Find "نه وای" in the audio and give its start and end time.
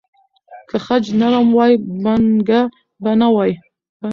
3.19-3.51